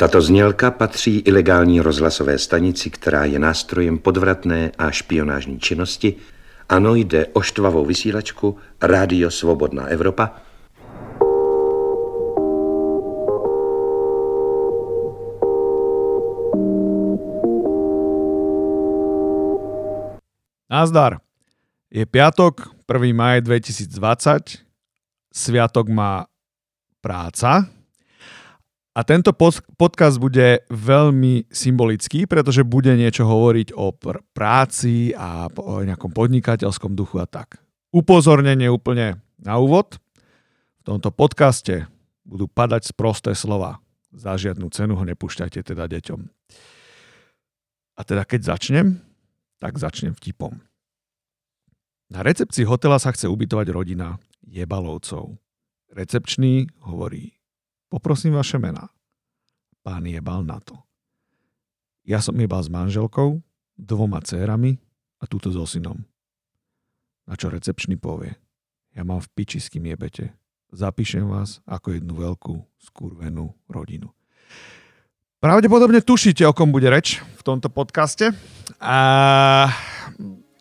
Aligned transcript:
Tato 0.00 0.20
znělka 0.20 0.70
patří 0.70 1.18
ilegální 1.18 1.80
rozhlasové 1.80 2.38
stanici, 2.38 2.90
která 2.90 3.24
je 3.24 3.38
nástrojem 3.38 3.98
podvratné 3.98 4.72
a 4.78 4.90
špionážní 4.90 5.60
činnosti. 5.60 6.16
Ano, 6.68 6.94
jde 6.94 7.26
o 7.26 7.40
štvavou 7.40 7.84
vysílačku 7.84 8.58
Rádio 8.82 9.30
Svobodná 9.30 9.86
Evropa. 9.86 10.36
Nazdar. 20.70 21.18
Je 21.90 22.06
piatok, 22.06 22.60
1. 22.92 23.06
maj 23.14 23.40
2020. 23.40 24.58
Sviatok 25.34 25.88
má 25.88 26.26
práca, 27.00 27.66
a 28.90 29.06
tento 29.06 29.30
podcast 29.78 30.18
bude 30.18 30.66
veľmi 30.66 31.46
symbolický, 31.46 32.26
pretože 32.26 32.66
bude 32.66 32.90
niečo 32.98 33.22
hovoriť 33.22 33.70
o 33.78 33.94
pr- 33.94 34.18
práci 34.34 35.14
a 35.14 35.46
o 35.46 35.86
nejakom 35.86 36.10
podnikateľskom 36.10 36.98
duchu 36.98 37.22
a 37.22 37.26
tak. 37.30 37.62
Upozornenie 37.94 38.66
úplne 38.66 39.22
na 39.38 39.62
úvod. 39.62 40.02
V 40.82 40.82
tomto 40.82 41.14
podcaste 41.14 41.86
budú 42.26 42.50
padať 42.50 42.90
z 42.90 42.92
prosté 42.98 43.30
slova. 43.38 43.78
Za 44.10 44.34
žiadnu 44.34 44.66
cenu 44.74 44.98
ho 44.98 45.04
nepúšťajte 45.06 45.62
teda 45.62 45.86
deťom. 45.86 46.20
A 47.94 48.00
teda 48.02 48.26
keď 48.26 48.58
začnem, 48.58 48.98
tak 49.62 49.78
začnem 49.78 50.18
vtipom. 50.18 50.58
Na 52.10 52.26
recepcii 52.26 52.66
hotela 52.66 52.98
sa 52.98 53.14
chce 53.14 53.30
ubytovať 53.30 53.70
rodina 53.70 54.18
jebalovcov. 54.42 55.38
Recepčný 55.94 56.66
hovorí, 56.82 57.38
Poprosím 57.90 58.38
vaše 58.38 58.54
mená. 58.62 58.86
Pán 59.82 60.06
jebal 60.06 60.46
na 60.46 60.62
to. 60.62 60.78
Ja 62.06 62.22
som 62.22 62.38
jebal 62.38 62.62
s 62.62 62.70
manželkou, 62.70 63.42
dvoma 63.74 64.22
cérami 64.22 64.78
a 65.18 65.26
túto 65.26 65.50
so 65.50 65.66
synom. 65.66 65.98
Na 67.26 67.34
čo 67.34 67.50
recepčný 67.50 67.98
povie. 67.98 68.38
Ja 68.94 69.02
mám 69.02 69.18
v 69.18 69.30
piči 69.34 69.58
s 69.58 69.66
kým 69.66 69.90
jebete. 69.90 70.30
Zapíšem 70.70 71.26
vás 71.26 71.58
ako 71.66 71.98
jednu 71.98 72.14
veľkú 72.14 72.54
skurvenú 72.78 73.50
rodinu. 73.66 74.14
Pravdepodobne 75.42 75.98
tušíte, 75.98 76.46
o 76.46 76.54
kom 76.54 76.70
bude 76.70 76.86
reč 76.86 77.18
v 77.18 77.42
tomto 77.42 77.72
podcaste. 77.72 78.30
A 78.78 78.98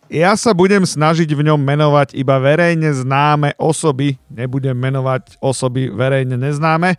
ja 0.09 0.33
sa 0.33 0.57
budem 0.57 0.81
snažiť 0.81 1.29
v 1.29 1.45
ňom 1.45 1.61
menovať 1.61 2.17
iba 2.17 2.41
verejne 2.41 2.89
známe 2.89 3.53
osoby, 3.61 4.17
nebudem 4.33 4.73
menovať 4.73 5.37
osoby 5.37 5.93
verejne 5.93 6.33
neznáme, 6.33 6.97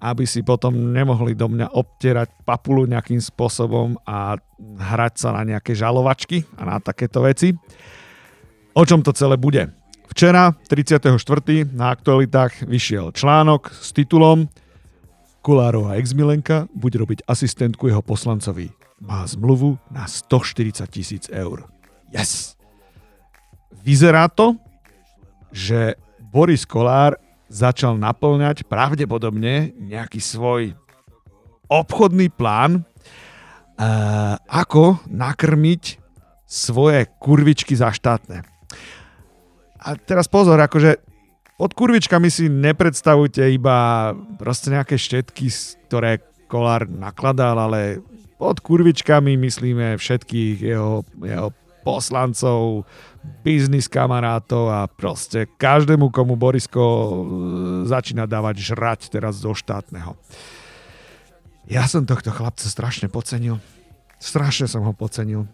aby 0.00 0.24
si 0.24 0.40
potom 0.40 0.72
nemohli 0.94 1.34
do 1.34 1.50
mňa 1.50 1.74
obtierať 1.74 2.46
papulu 2.46 2.86
nejakým 2.86 3.18
spôsobom 3.18 3.98
a 4.06 4.38
hrať 4.78 5.14
sa 5.18 5.34
na 5.34 5.42
nejaké 5.44 5.74
žalovačky 5.74 6.46
a 6.54 6.64
na 6.64 6.76
takéto 6.78 7.20
veci. 7.26 7.52
O 8.72 8.86
čom 8.86 9.02
to 9.02 9.10
celé 9.10 9.34
bude? 9.34 9.66
Včera, 10.10 10.54
34. 10.70 11.18
na 11.70 11.90
aktualitách 11.90 12.66
vyšiel 12.66 13.10
článok 13.14 13.74
s 13.74 13.90
titulom 13.90 14.46
Kulárová 15.40 15.96
ex-milenka 15.96 16.68
bude 16.76 17.00
robiť 17.00 17.24
asistentku 17.24 17.88
jeho 17.88 18.04
poslancovi. 18.04 18.68
Má 19.00 19.24
zmluvu 19.24 19.80
na 19.88 20.04
140 20.04 20.84
tisíc 20.92 21.24
eur. 21.32 21.64
Yes! 22.10 22.58
Vyzerá 23.80 24.28
to, 24.28 24.58
že 25.50 25.96
Boris 26.20 26.68
Kolár 26.68 27.16
začal 27.50 27.98
naplňať 27.98 28.68
pravdepodobne 28.70 29.74
nejaký 29.74 30.22
svoj 30.22 30.78
obchodný 31.66 32.30
plán, 32.30 32.82
uh, 32.82 34.38
ako 34.46 35.02
nakrmiť 35.10 35.98
svoje 36.46 37.06
kurvičky 37.22 37.78
za 37.78 37.94
štátne. 37.94 38.42
A 39.80 39.96
teraz 39.96 40.26
pozor, 40.26 40.58
akože 40.58 40.98
pod 41.54 41.72
kurvičkami 41.78 42.26
si 42.28 42.50
nepredstavujte 42.50 43.48
iba 43.54 44.10
proste 44.36 44.74
nejaké 44.74 44.98
štetky, 44.98 45.48
ktoré 45.86 46.22
Kolár 46.50 46.90
nakladal, 46.90 47.54
ale 47.54 48.02
pod 48.34 48.58
kurvičkami 48.58 49.38
myslíme 49.38 49.94
všetkých 49.94 50.56
jeho, 50.58 51.06
jeho 51.22 51.54
poslancov, 51.80 52.84
biznis 53.44 53.88
kamarátov 53.88 54.72
a 54.72 54.88
proste 54.88 55.48
každému, 55.58 56.08
komu 56.12 56.36
Borisko 56.36 56.80
e, 56.80 57.12
začína 57.88 58.24
dávať 58.24 58.56
žrať 58.60 59.00
teraz 59.12 59.40
zo 59.40 59.52
štátneho. 59.52 60.16
Ja 61.70 61.86
som 61.86 62.08
tohto 62.08 62.34
chlapca 62.34 62.66
strašne 62.66 63.06
pocenil. 63.06 63.62
Strašne 64.20 64.66
som 64.66 64.82
ho 64.84 64.92
pocenil. 64.92 65.46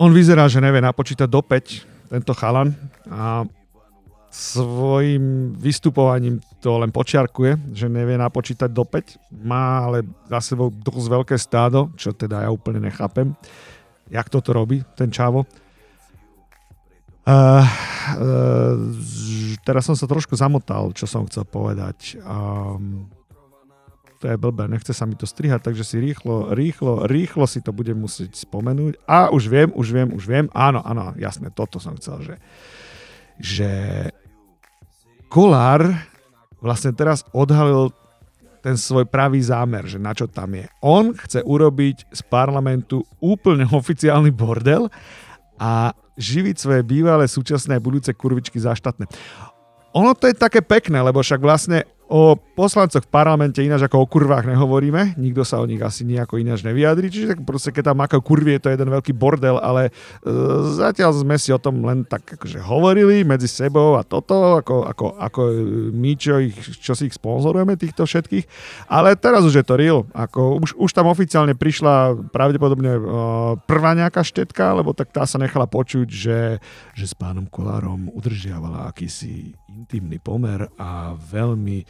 On 0.00 0.10
vyzerá, 0.10 0.48
že 0.48 0.64
nevie 0.64 0.80
napočítať 0.80 1.28
do 1.28 1.44
5, 1.44 2.10
tento 2.10 2.32
chalan. 2.32 2.72
A 3.06 3.44
svojim 4.30 5.52
vystupovaním 5.58 6.38
to 6.62 6.78
len 6.78 6.94
počiarkuje, 6.94 7.74
že 7.74 7.90
nevie 7.90 8.16
napočítať 8.16 8.70
do 8.70 8.86
5. 8.86 9.44
Má 9.44 9.90
ale 9.90 10.06
za 10.30 10.40
sebou 10.40 10.70
dosť 10.70 11.06
veľké 11.10 11.36
stádo, 11.36 11.92
čo 11.98 12.14
teda 12.14 12.46
ja 12.46 12.50
úplne 12.50 12.80
nechápem 12.80 13.34
jak 14.10 14.26
toto 14.28 14.50
robí 14.50 14.82
ten 14.98 15.08
čavo. 15.14 15.46
Uh, 17.20 17.62
uh, 17.62 18.74
teraz 19.62 19.86
som 19.86 19.94
sa 19.94 20.10
trošku 20.10 20.34
zamotal, 20.34 20.90
čo 20.90 21.06
som 21.06 21.24
chcel 21.30 21.46
povedať. 21.46 22.18
Um, 22.26 23.06
to 24.20 24.28
je 24.28 24.36
blbé, 24.36 24.68
nechce 24.68 24.92
sa 24.92 25.08
mi 25.08 25.16
to 25.16 25.24
strihať, 25.24 25.64
takže 25.64 25.80
si 25.80 25.96
rýchlo, 25.96 26.52
rýchlo, 26.52 27.08
rýchlo 27.08 27.48
si 27.48 27.64
to 27.64 27.72
budem 27.72 27.96
musieť 27.96 28.36
spomenúť. 28.36 29.00
A 29.08 29.32
už 29.32 29.48
viem, 29.48 29.72
už 29.72 29.88
viem, 29.96 30.08
už 30.12 30.24
viem. 30.28 30.46
Áno, 30.52 30.84
áno, 30.84 31.16
jasné, 31.16 31.48
toto 31.48 31.80
som 31.80 31.96
chcel, 31.96 32.20
že, 32.20 32.36
že 33.40 33.70
Kolár 35.32 35.88
vlastne 36.60 36.92
teraz 36.92 37.24
odhalil 37.32 37.96
ten 38.60 38.76
svoj 38.76 39.08
pravý 39.08 39.40
zámer, 39.40 39.88
že 39.88 39.96
na 39.96 40.12
čo 40.12 40.28
tam 40.28 40.52
je. 40.52 40.68
On 40.84 41.12
chce 41.16 41.40
urobiť 41.44 42.12
z 42.12 42.20
parlamentu 42.28 43.02
úplne 43.18 43.64
oficiálny 43.80 44.30
bordel 44.30 44.92
a 45.60 45.92
živiť 46.20 46.56
svoje 46.56 46.82
bývalé, 46.84 47.24
súčasné 47.24 47.80
a 47.80 47.82
budúce 47.82 48.12
kurvičky 48.12 48.60
za 48.60 48.76
štátne. 48.76 49.08
Ono 49.96 50.12
to 50.14 50.30
je 50.30 50.36
také 50.36 50.62
pekné, 50.62 51.00
lebo 51.02 51.18
však 51.24 51.40
vlastne 51.42 51.82
O 52.10 52.34
poslancoch 52.34 53.06
v 53.06 53.14
parlamente 53.14 53.62
ináč 53.62 53.86
ako 53.86 54.02
o 54.02 54.06
kurvách 54.10 54.50
nehovoríme, 54.50 55.14
nikto 55.14 55.46
sa 55.46 55.62
o 55.62 55.66
nich 55.70 55.78
asi 55.78 56.02
nejako 56.02 56.42
ináč 56.42 56.66
nevyjadri, 56.66 57.06
čiže 57.06 57.38
tak 57.38 57.46
proste 57.46 57.70
keď 57.70 57.94
tam 57.94 58.02
makajú 58.02 58.18
kurvie, 58.18 58.58
je 58.58 58.66
to 58.66 58.74
jeden 58.74 58.90
veľký 58.90 59.14
bordel, 59.14 59.62
ale 59.62 59.88
e, 59.88 59.90
zatiaľ 60.74 61.14
sme 61.14 61.38
si 61.38 61.54
o 61.54 61.62
tom 61.62 61.86
len 61.86 62.02
tak 62.02 62.26
akože 62.34 62.66
hovorili 62.66 63.22
medzi 63.22 63.46
sebou 63.46 63.94
a 63.94 64.02
toto, 64.02 64.58
ako, 64.58 64.90
ako, 64.90 65.06
ako 65.22 65.40
my, 65.94 66.12
čo, 66.18 66.42
ich, 66.42 66.58
čo 66.82 66.98
si 66.98 67.06
ich 67.06 67.14
sponzorujeme, 67.14 67.78
týchto 67.78 68.02
všetkých, 68.02 68.44
ale 68.90 69.14
teraz 69.14 69.46
už 69.46 69.62
je 69.62 69.64
to 69.70 69.78
real, 69.78 70.02
ako 70.10 70.58
už, 70.66 70.74
už 70.82 70.90
tam 70.90 71.06
oficiálne 71.06 71.54
prišla 71.54 72.26
pravdepodobne 72.34 72.90
e, 72.90 73.00
prvá 73.70 73.94
nejaká 73.94 74.26
štetka, 74.26 74.74
lebo 74.74 74.98
tak 74.98 75.14
tá 75.14 75.22
sa 75.30 75.38
nechala 75.38 75.70
počuť, 75.70 76.10
že, 76.10 76.58
že 76.90 77.04
s 77.06 77.14
pánom 77.14 77.46
Kolárom 77.46 78.10
udržiavala 78.10 78.90
akýsi 78.90 79.54
intimný 79.70 80.18
pomer 80.18 80.66
a 80.76 81.14
veľmi, 81.14 81.86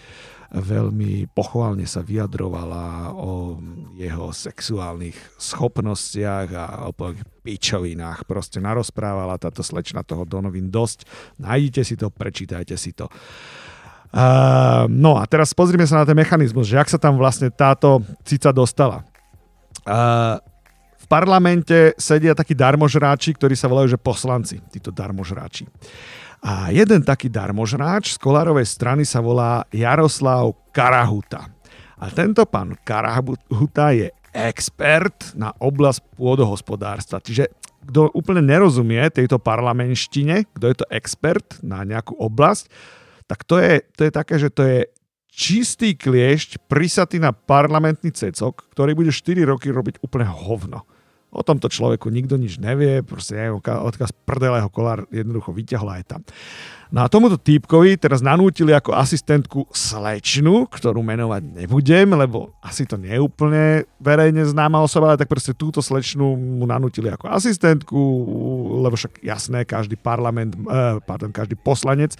veľmi 0.50 1.30
pochválne 1.30 1.86
sa 1.86 2.02
vyjadrovala 2.02 3.14
o 3.14 3.62
jeho 3.94 4.34
sexuálnych 4.34 5.14
schopnostiach 5.38 6.48
a 6.50 6.66
o 6.90 6.92
pičovinách. 7.46 8.26
Proste 8.26 8.58
narozprávala 8.58 9.38
táto 9.38 9.62
slečna 9.62 10.02
toho 10.02 10.26
do 10.26 10.42
novín 10.42 10.66
dosť. 10.66 11.06
Nájdite 11.38 11.82
si 11.86 11.94
to, 11.94 12.10
prečítajte 12.10 12.74
si 12.74 12.90
to. 12.90 13.06
Uh, 14.10 14.90
no 14.90 15.14
a 15.14 15.22
teraz 15.30 15.54
pozrime 15.54 15.86
sa 15.86 16.02
na 16.02 16.04
ten 16.06 16.18
mechanizmus, 16.18 16.66
že 16.66 16.82
ak 16.82 16.90
sa 16.90 16.98
tam 16.98 17.14
vlastne 17.14 17.46
táto 17.46 18.02
cica 18.26 18.50
dostala. 18.50 19.06
Uh, 19.86 20.34
v 20.98 21.06
parlamente 21.06 21.94
sedia 21.94 22.34
takí 22.34 22.58
darmožráči, 22.58 23.38
ktorí 23.38 23.54
sa 23.54 23.70
volajú, 23.70 23.94
že 23.94 24.02
poslanci, 24.02 24.58
títo 24.74 24.90
darmožráči. 24.90 25.70
A 26.40 26.72
jeden 26.72 27.04
taký 27.04 27.28
darmožráč 27.28 28.16
z 28.16 28.18
Kolárovej 28.20 28.64
strany 28.64 29.04
sa 29.04 29.20
volá 29.20 29.68
Jaroslav 29.68 30.56
Karahuta. 30.72 31.52
A 32.00 32.08
tento 32.08 32.48
pán 32.48 32.80
Karahuta 32.80 33.92
je 33.92 34.08
expert 34.32 35.36
na 35.36 35.52
oblasť 35.60 36.00
pôdohospodárstva. 36.16 37.20
Čiže 37.20 37.52
kto 37.84 38.08
úplne 38.16 38.40
nerozumie 38.40 39.04
tejto 39.12 39.36
parlamentštine, 39.36 40.48
kto 40.56 40.64
je 40.64 40.76
to 40.80 40.86
expert 40.88 41.60
na 41.60 41.84
nejakú 41.84 42.16
oblasť, 42.16 42.72
tak 43.28 43.44
to 43.44 43.60
je, 43.60 43.84
to 43.96 44.00
je 44.08 44.12
také, 44.12 44.34
že 44.40 44.48
to 44.48 44.62
je 44.64 44.78
čistý 45.30 45.94
kliešť 45.94 46.66
prisatý 46.66 47.22
na 47.22 47.30
parlamentný 47.30 48.10
cecok, 48.10 48.68
ktorý 48.74 48.96
bude 48.96 49.12
4 49.14 49.44
roky 49.44 49.70
robiť 49.70 50.02
úplne 50.02 50.26
hovno. 50.26 50.88
O 51.30 51.46
tomto 51.46 51.70
človeku 51.70 52.10
nikto 52.10 52.34
nič 52.34 52.58
nevie, 52.58 53.06
proste 53.06 53.38
neviem, 53.38 53.62
odkaz 53.62 54.10
prdelého 54.26 54.66
kolár 54.66 55.06
jednoducho 55.14 55.54
vyťahla 55.54 56.02
aj 56.02 56.04
tam. 56.10 56.22
No 56.90 57.06
a 57.06 57.10
tomuto 57.10 57.38
týpkovi 57.38 57.94
teraz 57.94 58.18
nanútili 58.18 58.74
ako 58.74 58.98
asistentku 58.98 59.62
slečnu, 59.70 60.66
ktorú 60.66 61.06
menovať 61.06 61.62
nebudem, 61.62 62.18
lebo 62.18 62.50
asi 62.58 62.82
to 62.82 62.98
nie 62.98 63.14
je 63.14 63.22
úplne 63.22 63.86
verejne 64.02 64.42
známa 64.42 64.82
osoba, 64.82 65.14
ale 65.14 65.22
tak 65.22 65.30
proste 65.30 65.54
túto 65.54 65.78
slečnu 65.78 66.34
mu 66.34 66.66
nanútili 66.66 67.06
ako 67.14 67.30
asistentku, 67.30 68.00
lebo 68.82 68.98
však 68.98 69.22
jasné, 69.22 69.62
každý 69.62 69.94
parlament, 69.94 70.58
eh, 70.58 70.98
pardon, 71.06 71.30
každý 71.30 71.54
poslanec 71.54 72.18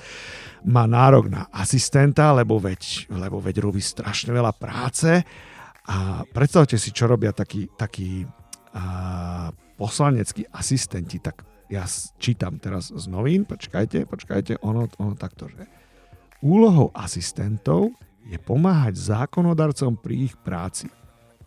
má 0.62 0.86
nárok 0.86 1.34
na 1.34 1.50
asistenta, 1.50 2.30
lebo 2.30 2.62
veď, 2.62 3.10
lebo 3.10 3.42
veď 3.42 3.66
robí 3.66 3.82
strašne 3.82 4.30
veľa 4.30 4.54
práce. 4.54 5.26
A 5.90 6.22
predstavte 6.30 6.78
si, 6.78 6.94
čo 6.94 7.10
robia 7.10 7.34
takí, 7.34 7.66
takí 7.74 8.22
a, 8.74 9.52
poslaneckí 9.80 10.44
asistenti, 10.52 11.18
tak 11.18 11.44
ja 11.70 11.86
čítam 12.18 12.58
teraz 12.58 12.90
z 12.90 13.06
novín, 13.06 13.46
počkajte, 13.46 14.04
počkajte, 14.04 14.58
ono, 14.60 14.90
ono 14.98 15.14
takto, 15.14 15.48
že 15.48 15.64
úlohou 16.42 16.90
asistentov 16.92 17.94
je 18.26 18.36
pomáhať 18.36 18.98
zákonodarcom 18.98 19.96
pri 19.96 20.28
ich 20.28 20.34
práci, 20.36 20.90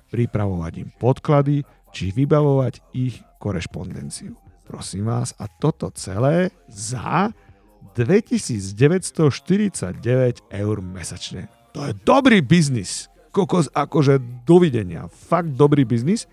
pripravovať 0.09 0.73
im 0.79 0.89
podklady, 0.97 1.61
či 1.93 2.09
vybavovať 2.09 2.81
ich 2.97 3.21
korešpondenciu. 3.37 4.33
Prosím 4.65 5.11
vás, 5.11 5.37
a 5.37 5.45
toto 5.45 5.93
celé 5.93 6.49
za 6.71 7.29
2949 7.93 9.93
eur 10.49 10.75
mesačne. 10.81 11.45
To 11.77 11.85
je 11.85 11.93
dobrý 12.01 12.41
biznis. 12.41 13.13
Kokos, 13.33 13.69
akože 13.73 14.21
dovidenia. 14.45 15.09
Fakt 15.09 15.53
dobrý 15.53 15.85
biznis. 15.85 16.25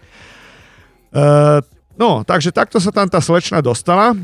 Uh, 1.10 1.60
No, 2.00 2.24
takže 2.24 2.48
takto 2.48 2.80
sa 2.80 2.88
tam 2.88 3.12
tá 3.12 3.20
slečna 3.20 3.60
dostala. 3.60 4.16
E, 4.16 4.18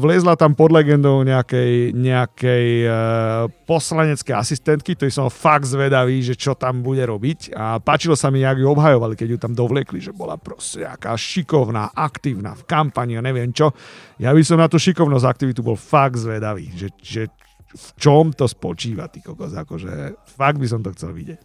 vliezla 0.00 0.32
tam 0.32 0.56
pod 0.56 0.72
legendou 0.72 1.20
nejakej, 1.20 1.92
nejakej 1.92 2.66
uh, 2.88 3.52
poslaneckej 3.68 4.32
asistentky, 4.32 4.96
ktorý 4.96 5.12
som 5.12 5.28
fakt 5.28 5.68
zvedavý, 5.68 6.24
že 6.24 6.32
čo 6.32 6.56
tam 6.56 6.80
bude 6.80 7.04
robiť. 7.04 7.52
A 7.52 7.76
páčilo 7.84 8.16
sa 8.16 8.32
mi, 8.32 8.40
jak 8.40 8.56
ju 8.56 8.64
obhajovali, 8.64 9.12
keď 9.12 9.28
ju 9.28 9.38
tam 9.44 9.52
dovliekli, 9.52 10.00
že 10.00 10.16
bola 10.16 10.40
proste 10.40 10.88
nejaká 10.88 11.12
šikovná, 11.12 11.92
aktívna 11.92 12.56
v 12.56 12.64
kampani 12.64 13.20
neviem 13.20 13.52
čo. 13.52 13.76
Ja 14.16 14.32
by 14.32 14.40
som 14.40 14.56
na 14.56 14.72
tú 14.72 14.80
šikovnosť 14.80 15.28
aktivitu 15.28 15.60
bol 15.60 15.76
fakt 15.76 16.16
zvedavý, 16.16 16.72
že, 16.72 16.88
že 17.04 17.28
v 17.76 17.88
čom 18.00 18.32
to 18.32 18.48
spočíva, 18.48 19.12
ty 19.12 19.20
kokos, 19.20 19.52
akože 19.52 20.16
fakt 20.32 20.56
by 20.56 20.64
som 20.64 20.80
to 20.80 20.88
chcel 20.96 21.12
vidieť. 21.12 21.44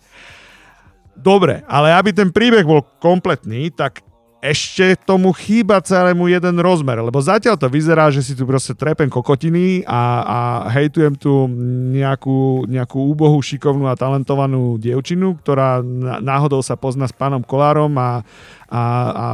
Dobre, 1.11 1.67
ale 1.67 1.91
aby 1.91 2.15
ten 2.15 2.31
príbeh 2.31 2.63
bol 2.63 2.87
kompletný, 3.03 3.75
tak 3.75 4.06
ešte 4.37 4.93
tomu 5.01 5.33
chýba 5.33 5.81
celému 5.81 6.29
jeden 6.29 6.61
rozmer, 6.61 7.01
lebo 7.01 7.17
zatiaľ 7.17 7.57
to 7.57 7.65
vyzerá, 7.73 8.13
že 8.13 8.21
si 8.21 8.37
tu 8.37 8.45
proste 8.45 8.77
trepem 8.77 9.09
kokotiny 9.09 9.81
a, 9.81 10.01
a 10.21 10.39
hejtujem 10.77 11.17
tu 11.17 11.49
nejakú, 11.97 12.69
nejakú 12.69 13.01
úbohú, 13.01 13.41
šikovnú 13.41 13.89
a 13.89 13.97
talentovanú 13.97 14.77
dievčinu, 14.77 15.41
ktorá 15.41 15.81
náhodou 16.21 16.61
sa 16.61 16.77
pozná 16.77 17.09
s 17.09 17.17
pánom 17.17 17.41
Kolárom 17.41 17.97
a, 17.97 18.21
a, 18.69 18.81
a 19.09 19.27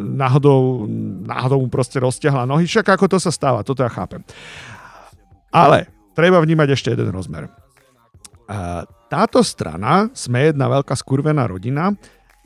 náhodou, 0.00 0.88
náhodou 1.28 1.60
mu 1.60 1.68
proste 1.68 2.00
rozťahla 2.00 2.48
nohy. 2.48 2.64
Však 2.64 2.88
ako 2.88 3.04
to 3.04 3.18
sa 3.20 3.28
stáva, 3.28 3.60
toto 3.60 3.84
ja 3.84 3.92
chápem. 3.92 4.24
Ale 5.52 5.92
treba 6.16 6.40
vnímať 6.40 6.68
ešte 6.72 6.96
jeden 6.96 7.12
rozmer. 7.12 7.52
Táto 9.12 9.44
strana, 9.44 10.08
sme 10.16 10.48
jedna 10.48 10.72
veľká 10.72 10.96
skurvená 10.96 11.44
rodina, 11.44 11.92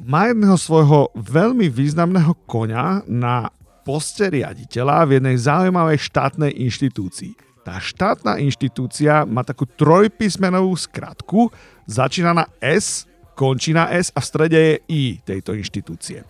má 0.00 0.32
jedného 0.32 0.56
svojho 0.56 1.12
veľmi 1.14 1.68
významného 1.68 2.32
koňa 2.48 3.04
na 3.10 3.52
poste 3.82 4.30
riaditeľa 4.30 5.04
v 5.06 5.10
jednej 5.18 5.36
zaujímavej 5.36 5.98
štátnej 5.98 6.52
inštitúcii. 6.54 7.34
Tá 7.62 7.78
štátna 7.78 8.42
inštitúcia 8.42 9.22
má 9.22 9.46
takú 9.46 9.66
trojpísmenovú 9.66 10.74
skratku, 10.74 11.50
začína 11.86 12.34
na 12.34 12.44
S, 12.58 13.06
končí 13.38 13.70
na 13.70 13.90
S 13.90 14.10
a 14.14 14.18
v 14.18 14.26
strede 14.26 14.58
je 14.58 14.74
I 14.90 15.02
tejto 15.22 15.54
inštitúcie. 15.54 16.26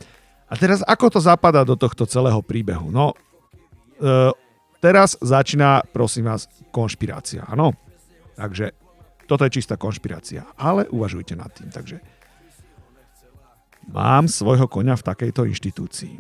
A 0.53 0.55
teraz 0.61 0.85
ako 0.85 1.17
to 1.17 1.21
zapadá 1.25 1.65
do 1.65 1.73
tohto 1.73 2.05
celého 2.05 2.45
príbehu? 2.45 2.93
No, 2.93 3.17
e, 3.97 4.29
teraz 4.85 5.17
začína, 5.17 5.81
prosím 5.89 6.29
vás, 6.29 6.45
konšpirácia, 6.69 7.49
áno? 7.49 7.73
Takže 8.37 8.77
toto 9.25 9.49
je 9.49 9.57
čistá 9.57 9.81
konšpirácia, 9.81 10.45
ale 10.61 10.85
uvažujte 10.93 11.33
nad 11.33 11.49
tým. 11.49 11.73
Takže 11.73 11.97
Mám 13.91 14.31
svojho 14.31 14.71
koňa 14.71 14.95
v 14.95 15.07
takejto 15.07 15.49
inštitúcii. 15.51 16.15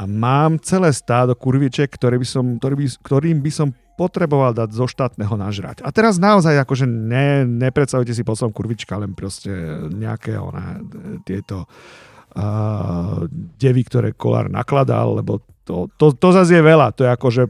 A 0.00 0.08
mám 0.08 0.58
celé 0.64 0.90
stádo 0.90 1.36
kurviček, 1.36 1.92
ktoré 1.92 2.16
by 2.18 2.26
som, 2.26 2.44
ktorý 2.58 2.74
by, 2.74 2.86
ktorým 3.04 3.38
by 3.44 3.52
som 3.52 3.68
potreboval 3.94 4.56
dať 4.56 4.72
zo 4.72 4.88
štátneho 4.88 5.36
nažrať. 5.36 5.84
A 5.84 5.92
teraz 5.92 6.16
naozaj 6.16 6.56
akože 6.58 6.88
ne, 6.88 7.44
nepredstavujte 7.44 8.16
si 8.16 8.24
potom 8.24 8.50
kurvička, 8.50 8.96
len 8.98 9.12
proste 9.12 9.52
nejaké 9.92 10.40
ona, 10.40 10.80
tieto 11.22 11.68
uh, 11.68 13.28
devy, 13.60 13.82
ktoré 13.84 14.16
kolár 14.16 14.48
nakladal, 14.48 15.20
lebo 15.20 15.44
to, 15.62 15.86
to, 16.00 16.16
to 16.16 16.28
zase 16.34 16.56
je 16.56 16.62
veľa. 16.64 16.96
To 16.98 17.06
je 17.06 17.10
akože 17.12 17.42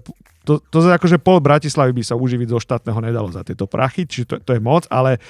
to, 0.42 0.58
to 0.58 0.78
akože 0.82 1.22
pol 1.22 1.38
Bratislavy 1.38 1.94
by 1.94 2.02
sa 2.02 2.18
uživiť 2.18 2.50
zo 2.50 2.58
štátneho 2.58 2.98
nedalo 2.98 3.30
za 3.30 3.46
tieto 3.46 3.70
prachy, 3.70 4.10
čiže 4.10 4.26
to, 4.26 4.36
to 4.42 4.50
je 4.58 4.60
moc, 4.60 4.90
ale 4.90 5.22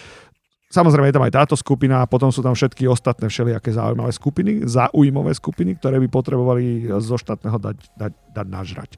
Samozrejme 0.73 1.13
je 1.13 1.17
tam 1.21 1.27
aj 1.29 1.37
táto 1.37 1.53
skupina 1.53 2.01
a 2.01 2.09
potom 2.09 2.33
sú 2.33 2.41
tam 2.41 2.57
všetky 2.57 2.89
ostatné 2.89 3.29
všelijaké 3.29 3.77
zaujímavé 3.77 4.09
skupiny, 4.09 4.65
zaujímavé 4.65 5.37
skupiny, 5.37 5.77
ktoré 5.77 6.01
by 6.01 6.09
potrebovali 6.09 6.89
zo 6.97 7.21
štátneho 7.21 7.61
dať, 7.61 7.77
dať, 7.93 8.13
dať 8.33 8.47
nažrať. 8.49 8.91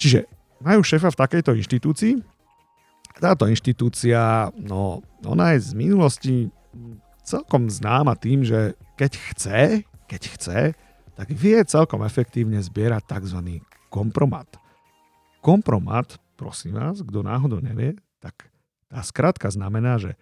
Čiže 0.00 0.24
majú 0.64 0.80
šéfa 0.80 1.12
v 1.12 1.20
takejto 1.20 1.52
inštitúcii. 1.60 2.14
Táto 3.20 3.44
inštitúcia, 3.44 4.48
no, 4.56 5.04
ona 5.20 5.52
je 5.52 5.68
z 5.68 5.72
minulosti 5.76 6.36
celkom 7.28 7.68
známa 7.68 8.16
tým, 8.16 8.40
že 8.40 8.72
keď 8.96 9.12
chce, 9.36 9.60
keď 10.08 10.22
chce, 10.32 10.60
tak 11.12 11.28
vie 11.28 11.60
celkom 11.68 12.00
efektívne 12.08 12.56
zbierať 12.56 13.04
tzv. 13.04 13.60
kompromat. 13.92 14.48
Kompromat, 15.44 16.16
prosím 16.40 16.80
vás, 16.80 17.04
kto 17.04 17.20
náhodou 17.20 17.60
nevie, 17.60 18.00
tak 18.24 18.48
tá 18.88 19.04
skratka 19.04 19.52
znamená, 19.52 20.00
že 20.00 20.16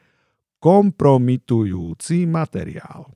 kompromitujúci 0.58 2.26
materiál. 2.26 3.10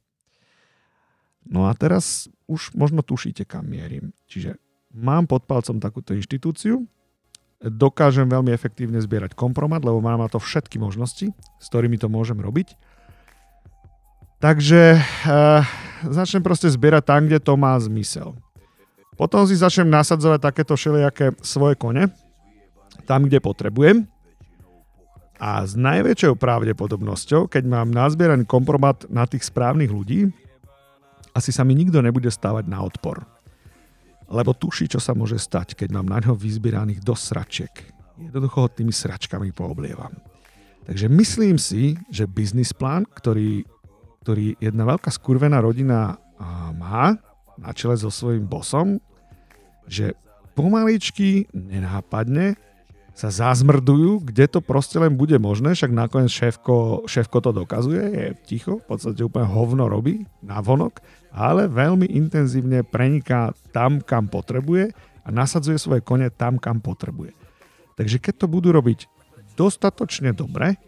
No 1.43 1.67
a 1.67 1.75
teraz 1.75 2.31
už 2.47 2.71
možno 2.79 3.03
tušíte, 3.03 3.43
kam 3.43 3.67
mierim. 3.67 4.15
Čiže 4.31 4.59
mám 4.95 5.27
pod 5.27 5.45
palcom 5.51 5.83
takúto 5.83 6.15
inštitúciu, 6.15 6.87
dokážem 7.63 8.27
veľmi 8.27 8.51
efektívne 8.51 8.99
zbierať 8.99 9.39
kompromat, 9.39 9.87
lebo 9.87 10.03
mám 10.03 10.23
na 10.23 10.31
to 10.31 10.43
všetky 10.43 10.83
možnosti, 10.83 11.31
s 11.35 11.67
ktorými 11.71 11.99
to 11.99 12.11
môžem 12.11 12.39
robiť. 12.39 12.75
Takže 14.43 14.99
e, 14.99 15.01
začnem 16.03 16.43
proste 16.43 16.67
zbierať 16.67 17.03
tam, 17.07 17.31
kde 17.31 17.39
to 17.39 17.55
má 17.55 17.79
zmysel. 17.79 18.35
Potom 19.15 19.47
si 19.47 19.55
začnem 19.55 19.87
nasadzovať 19.87 20.41
takéto 20.43 20.75
všelijaké 20.75 21.39
svoje 21.47 21.79
kone, 21.79 22.11
tam, 23.07 23.31
kde 23.31 23.39
potrebujem. 23.39 24.11
A 25.43 25.67
s 25.67 25.75
najväčšou 25.75 26.39
pravdepodobnosťou, 26.39 27.51
keď 27.51 27.67
mám 27.67 27.91
nazbieraný 27.91 28.47
kompromat 28.47 29.11
na 29.11 29.27
tých 29.27 29.51
správnych 29.51 29.91
ľudí, 29.91 30.31
asi 31.35 31.51
sa 31.51 31.67
mi 31.67 31.75
nikto 31.75 31.99
nebude 31.99 32.31
stávať 32.31 32.71
na 32.71 32.79
odpor. 32.79 33.27
Lebo 34.31 34.55
tuší, 34.55 34.87
čo 34.87 35.03
sa 35.03 35.19
môže 35.19 35.43
stať, 35.43 35.75
keď 35.75 35.99
mám 35.99 36.07
na 36.07 36.23
ňo 36.23 36.39
vyzbieraných 36.39 37.03
dosť 37.03 37.23
sračiek. 37.27 37.75
Jednoducho 38.23 38.59
ho 38.63 38.69
tými 38.71 38.95
sračkami 38.95 39.51
pooblievam. 39.51 40.15
Takže 40.87 41.11
myslím 41.11 41.59
si, 41.59 41.99
že 42.07 42.31
biznis 42.31 42.71
plán, 42.71 43.03
ktorý, 43.11 43.67
ktorý 44.23 44.55
jedna 44.63 44.87
veľká 44.95 45.11
skurvená 45.11 45.59
rodina 45.59 46.23
má 46.79 47.19
na 47.59 47.71
čele 47.75 47.99
so 47.99 48.15
svojím 48.15 48.47
bosom, 48.47 49.03
že 49.91 50.15
pomaličky, 50.55 51.51
nenápadne 51.51 52.55
sa 53.13 53.29
zazmrdujú, 53.29 54.25
kde 54.25 54.49
to 54.49 54.65
proste 54.65 54.97
len 54.97 55.13
bude 55.13 55.37
možné, 55.37 55.77
však 55.77 55.93
nakoniec 55.93 56.33
šéfko, 56.33 57.05
šéfko 57.05 57.39
to 57.45 57.51
dokazuje, 57.53 58.03
je 58.03 58.27
ticho, 58.49 58.81
v 58.81 58.87
podstate 58.89 59.21
úplne 59.21 59.45
hovno 59.45 59.85
robí 59.85 60.25
na 60.41 60.65
vonok, 60.65 61.05
ale 61.29 61.69
veľmi 61.69 62.09
intenzívne 62.09 62.81
preniká 62.85 63.53
tam, 63.73 64.01
kam 64.01 64.33
potrebuje 64.33 64.97
a 65.23 65.29
nasadzuje 65.29 65.77
svoje 65.77 66.01
kone 66.01 66.33
tam, 66.33 66.57
kam 66.57 66.81
potrebuje. 66.81 67.37
Takže 68.01 68.17
keď 68.17 68.35
to 68.45 68.47
budú 68.49 68.73
robiť 68.73 69.07
dostatočne 69.55 70.33
dobre 70.33 70.81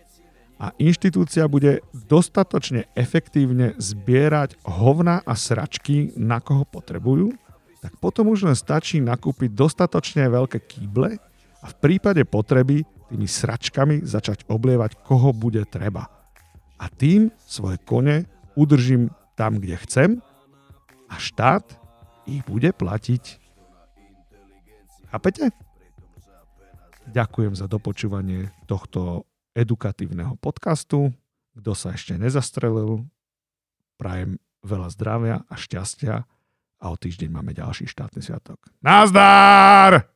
a 0.56 0.72
inštitúcia 0.80 1.44
bude 1.44 1.84
dostatočne 1.92 2.88
efektívne 2.96 3.76
zbierať 3.76 4.56
hovna 4.64 5.20
a 5.28 5.36
sračky, 5.36 6.16
na 6.16 6.40
koho 6.40 6.64
potrebujú, 6.64 7.36
tak 7.84 8.00
potom 8.00 8.32
už 8.32 8.48
len 8.48 8.56
stačí 8.56 8.96
nakúpiť 8.96 9.52
dostatočne 9.52 10.24
veľké 10.32 10.56
kýble, 10.64 11.20
a 11.64 11.73
v 11.73 11.75
prípade 11.80 12.21
potreby 12.28 12.85
tými 13.09 13.25
sračkami 13.25 14.04
začať 14.04 14.44
oblievať, 14.52 15.00
koho 15.00 15.33
bude 15.33 15.64
treba. 15.64 16.12
A 16.76 16.92
tým 16.92 17.33
svoje 17.40 17.80
kone 17.80 18.28
udržím 18.52 19.09
tam, 19.33 19.56
kde 19.56 19.80
chcem 19.88 20.11
a 21.09 21.16
štát 21.16 21.64
ich 22.28 22.44
bude 22.44 22.68
platiť. 22.76 23.40
Chápete? 25.09 25.54
Ďakujem 27.09 27.54
za 27.54 27.68
dopočúvanie 27.68 28.50
tohto 28.64 29.28
edukatívneho 29.54 30.35
podcastu. 30.40 31.12
Kto 31.54 31.73
sa 31.76 31.94
ešte 31.94 32.18
nezastrelil, 32.18 33.06
prajem 33.94 34.42
veľa 34.66 34.88
zdravia 34.90 35.37
a 35.47 35.54
šťastia 35.54 36.26
a 36.80 36.85
o 36.90 36.97
týždeň 36.99 37.30
máme 37.30 37.54
ďalší 37.54 37.87
štátny 37.87 38.21
sviatok. 38.25 38.59
Nazdar! 38.83 40.13